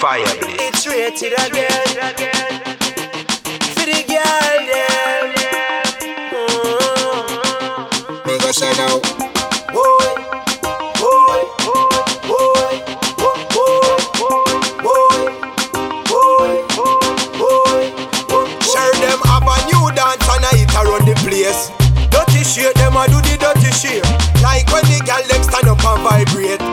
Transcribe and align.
Fire. 0.00 0.24
It's 0.24 0.86
Raytid 0.86 1.36
again. 1.36 1.84
For 3.76 3.84
the 3.84 4.00
girl 4.08 4.60
them. 4.64 5.28
Mm. 6.32 8.26
Me 8.26 8.32
go 8.38 8.50
say 8.50 8.72
now. 8.80 8.96
Boy, 9.68 10.16
boy, 10.96 11.44
boy, 11.60 12.00
boy, 12.24 12.80
boy, 13.20 13.44
boy, 14.80 15.12
boy, 16.08 16.52
boy. 17.36 17.74
Share 18.64 18.96
them 19.04 19.20
a 19.20 19.54
new 19.68 19.84
dance 19.92 20.24
and 20.32 20.48
I 20.48 20.56
hit 20.56 20.72
around 20.80 21.04
the 21.04 21.12
place. 21.28 21.68
Dirty 22.08 22.42
shit, 22.42 22.72
them 22.76 22.96
a 22.96 23.04
do 23.06 23.20
the 23.20 23.36
dirty 23.36 23.70
shit. 23.70 24.02
Like 24.40 24.64
when 24.72 24.84
the 24.84 25.02
gal 25.04 25.22
them 25.28 25.42
stand 25.42 25.68
up 25.68 25.84
and 25.84 26.00
vibrate. 26.02 26.69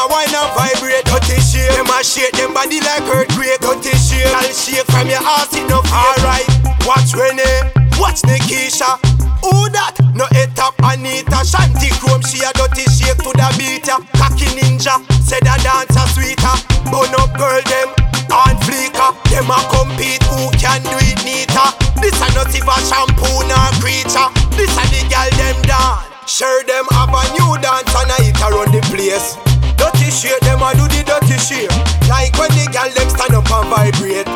A 0.00 0.08
whine 0.08 0.32
and 0.32 0.50
vibrate. 0.56 1.04
Dirty 1.04 1.40
shit, 1.40 1.68
them 1.76 1.90
a 1.92 2.00
shake 2.00 2.32
them 2.32 2.54
body 2.54 2.80
like 2.80 3.04
earthquake. 3.12 3.60
Dirty 3.60 3.92
shit, 4.00 4.24
gal 4.24 4.48
shake 4.48 4.88
from 4.88 5.08
your 5.08 5.20
ass 5.20 5.52
no 5.68 5.84
Alright, 5.92 6.48
watch 6.88 7.12
Renee, 7.12 7.68
watch 8.00 8.24
Nikisha. 8.24 8.96
Who 9.44 9.68
that? 9.72 9.96
No 10.14 10.24
head 10.36 10.52
top 10.56 10.76
Anita. 10.84 11.44
Shanty 11.44 11.92
Chrome, 12.00 12.24
she 12.24 12.40
a 12.44 12.52
dirty 12.56 12.88
shake 12.88 13.20
to 13.20 13.30
the 13.36 13.48
beat 13.60 13.88
ya. 13.88 14.00
Cocky 14.16 14.48
ninja, 14.56 14.96
said 15.20 15.44
a 15.44 15.56
dancer 15.60 16.06
sweeter. 16.16 16.56
Bun 16.88 17.12
up 17.20 17.32
girl 17.36 17.60
them, 17.68 17.92
on 18.32 18.56
fleeker 18.64 19.12
Them 19.30 19.50
a 19.52 19.58
compete, 19.68 20.24
who 20.32 20.50
can 20.56 20.82
do 20.82 20.96
it 20.96 21.20
neater? 21.24 21.68
This 22.00 22.16
a 22.18 22.26
not 22.34 22.50
if 22.50 22.64
a 22.64 22.76
shampoo 22.88 23.44
nor 23.46 23.68
creature. 23.78 24.28
This 24.56 24.72
a 24.74 24.84
the 24.88 25.04
girl 25.12 25.30
them 25.36 25.60
dance 25.62 26.08
Sure 26.26 26.62
them 26.64 26.86
have 26.90 27.12
a 27.12 27.22
new 27.36 27.58
dance 27.60 27.94
and 27.94 28.10
a 28.10 28.16
hit 28.22 28.40
around 28.40 28.72
the 28.72 28.80
place 28.90 29.49
Dirty 29.80 30.12
shit, 30.12 30.36
them 30.44 30.60
a 30.60 30.76
do 30.76 30.84
the 30.92 31.00
dirty 31.08 31.40
shit. 31.40 31.72
Like 32.04 32.36
when 32.36 32.52
the 32.52 32.68
girl 32.68 32.92
them 32.92 33.08
stand 33.08 33.32
up 33.32 33.48
and 33.48 33.68
vibrate. 33.72 34.28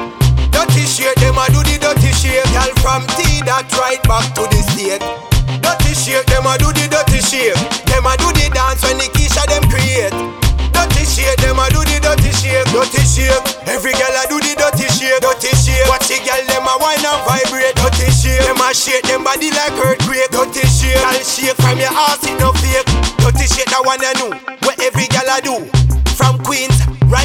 Dirty 0.48 0.88
shit, 0.88 1.12
them 1.20 1.36
a 1.36 1.44
do 1.52 1.60
the 1.60 1.76
dirty 1.76 2.16
shit. 2.16 2.40
Girl 2.56 2.72
from 2.80 3.04
T 3.12 3.44
that 3.44 3.68
right 3.76 4.00
back 4.08 4.24
to 4.40 4.48
the 4.48 4.60
state. 4.72 5.04
Dirty 5.60 5.92
shit, 5.92 6.24
them 6.32 6.48
a 6.48 6.56
do 6.56 6.72
the 6.72 6.88
dirty 6.88 7.20
shit. 7.20 7.52
Them 7.84 8.08
a 8.08 8.16
do 8.16 8.32
the 8.32 8.48
dance 8.56 8.80
when 8.88 8.96
the 8.96 9.04
Keisha 9.12 9.44
them 9.44 9.68
create. 9.68 10.16
Dirty 10.72 11.04
shit, 11.04 11.36
them 11.44 11.60
a 11.60 11.68
do 11.68 11.84
the 11.84 12.00
dirty 12.00 12.32
shit. 12.32 12.64
Dirty 12.72 13.04
shit, 13.04 13.36
every 13.68 13.92
girl 13.92 14.16
a 14.16 14.24
do 14.32 14.40
the 14.40 14.56
dirty 14.56 14.88
shit. 14.96 15.20
Dirty 15.20 15.52
shit, 15.60 15.84
watch 15.92 16.08
the 16.08 16.18
girl 16.24 16.40
them 16.48 16.64
a 16.64 16.74
whine 16.80 17.04
and 17.04 17.20
vibrate. 17.28 17.76
Dirty 17.76 18.08
shit, 18.08 18.40
them 18.48 18.58
a 18.64 18.72
shake 18.72 19.04
them 19.04 19.22
body 19.22 19.52
like 19.52 19.76
earthquake. 19.76 20.32
Dirty 20.32 20.64
shit, 20.72 20.96
girl 20.96 21.20
shake 21.20 21.56
from 21.60 21.76
your 21.76 21.92
ass 21.92 22.24
it 22.24 22.40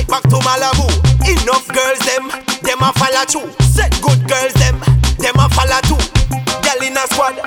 back 0.09 0.23
to 0.23 0.37
Malibu. 0.41 0.89
Enough 1.29 1.67
girls 1.69 2.01
them, 2.09 2.25
them 2.65 2.81
a 2.81 2.89
follow 2.97 3.25
too 3.29 3.45
Set 3.61 3.93
good 4.01 4.17
girls 4.25 4.53
them, 4.57 4.81
them 5.21 5.37
a 5.37 5.45
follow 5.53 5.77
too 5.85 6.01
Girl 6.65 6.81
in 6.81 6.97
a 6.97 7.05
squad, 7.09 7.37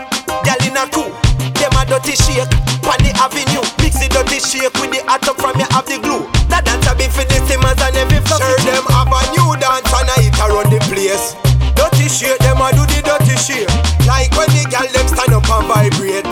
girl 0.46 0.62
in 0.62 0.78
a 0.78 0.86
crew. 0.90 1.10
Them 1.58 1.74
a 1.78 1.82
dirty 1.86 2.14
shake, 2.18 2.50
on 2.86 2.98
the 3.02 3.10
avenue. 3.18 3.62
Mix 3.78 3.98
the 4.02 4.10
dirty 4.10 4.42
shake 4.42 4.74
with 4.82 4.90
the 4.90 5.02
hot 5.06 5.26
up 5.26 5.38
from 5.38 5.54
your 5.58 5.70
have 5.70 5.86
the 5.86 5.98
glue. 6.02 6.26
That 6.50 6.66
dance 6.66 6.86
a 6.90 6.94
be 6.94 7.06
for 7.06 7.22
the 7.26 7.38
simmers 7.46 7.78
and 7.78 7.94
every 7.98 8.18
fluffy 8.26 8.42
Sure 8.42 8.66
them 8.66 8.86
have 8.90 9.10
a 9.10 9.20
new 9.34 9.46
dance 9.62 9.90
and 9.94 10.10
a 10.10 10.16
hit 10.22 10.38
around 10.42 10.70
the 10.74 10.80
place. 10.90 11.38
Dirty 11.78 12.10
shake, 12.10 12.38
them 12.42 12.58
a 12.62 12.70
do 12.74 12.82
the 12.82 13.00
dirty 13.02 13.36
shake. 13.38 13.70
Like 14.06 14.34
when 14.34 14.50
the 14.54 14.66
girl 14.70 14.90
them 14.90 15.06
stand 15.06 15.34
up 15.34 15.46
and 15.46 15.66
vibrate. 15.70 16.26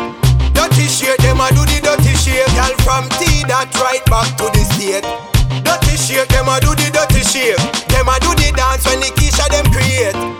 Dirty 0.50 0.86
shake, 0.90 1.22
them 1.22 1.38
a 1.38 1.46
do 1.54 1.62
the 1.62 1.78
dirty 1.78 2.14
shake. 2.18 2.50
Girl 2.58 2.74
from 2.82 3.06
T 3.22 3.46
that 3.46 3.70
right 3.78 4.02
back 4.10 4.34
to 4.38 4.50
the 4.50 4.62
state 4.74 5.29
Dirty 5.70 5.96
shake, 5.96 6.26
them 6.30 6.48
a 6.48 6.58
do 6.58 6.74
the 6.74 6.90
dirty 6.90 7.22
shake 7.22 7.56
Them 7.86 8.08
a 8.08 8.18
do 8.18 8.34
the 8.34 8.50
dance 8.56 8.84
when 8.86 8.98
the 8.98 9.06
Keisha 9.14 9.46
them 9.50 9.70
create 9.70 10.39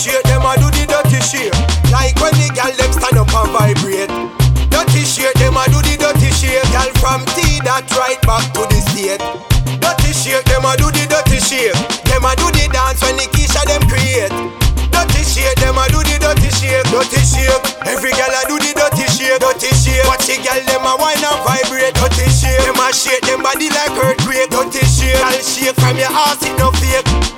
Shit, 0.00 0.24
them 0.24 0.48
a 0.48 0.56
do 0.56 0.64
the 0.72 0.88
dirty 0.88 1.20
shit. 1.20 1.52
Like 1.92 2.16
when 2.24 2.32
the 2.40 2.48
gal 2.56 2.72
them 2.72 2.88
stand 2.88 3.20
up 3.20 3.28
and 3.36 3.52
vibrate. 3.52 4.08
Dirty 4.72 5.04
shit, 5.04 5.28
them 5.36 5.60
a 5.60 5.68
do 5.68 5.76
the 5.84 5.92
dirty 6.00 6.32
shit. 6.32 6.64
Gal 6.72 6.88
from 7.04 7.20
T 7.36 7.60
that 7.68 7.84
right 8.00 8.16
back 8.24 8.48
to 8.56 8.64
the 8.64 8.80
state. 8.80 9.20
Dirty 9.76 10.16
shit, 10.16 10.40
them 10.48 10.64
a 10.64 10.72
do 10.80 10.88
the 10.88 11.04
dirty 11.04 11.36
shit. 11.36 11.76
Them 12.08 12.24
a 12.24 12.32
do 12.32 12.48
the 12.48 12.64
dance 12.72 13.04
when 13.04 13.20
the 13.20 13.28
Keisha 13.28 13.60
them 13.68 13.84
create. 13.92 14.32
Dirty 14.88 15.20
shit, 15.20 15.52
them 15.60 15.76
a 15.76 15.84
do 15.92 16.00
the 16.00 16.16
dirty 16.16 16.48
shit. 16.48 16.80
Dirty 16.88 17.20
shit, 17.20 17.60
every 17.84 18.16
gal 18.16 18.32
a 18.32 18.40
do 18.48 18.56
the 18.56 18.72
dirty 18.72 19.04
shit. 19.12 19.36
Dirty 19.36 19.68
shit, 19.76 20.00
watch 20.08 20.24
the 20.24 20.40
gal 20.40 20.64
them 20.64 20.88
a 20.88 20.96
whine 20.96 21.20
and 21.20 21.44
vibrate. 21.44 21.92
Dirty 22.00 22.24
shit, 22.32 22.56
them 22.64 22.80
a 22.80 22.88
shake 22.88 23.20
them 23.28 23.44
body 23.44 23.68
like 23.68 23.92
earthquake. 24.00 24.48
Dirty 24.48 24.80
shit, 24.88 25.20
gal 25.20 25.36
shake 25.44 25.76
from 25.76 26.00
your 26.00 26.08
ass 26.08 26.40
it 26.40 26.56
no 26.56 26.72
fake. 26.80 27.29